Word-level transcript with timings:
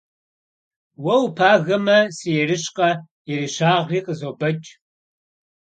Уэ 1.03 1.15
упагэмэ, 1.25 1.99
сыерыщкъэ, 2.17 2.89
ерыщагъри 3.33 3.99
къызобэкӀ. 4.05 4.69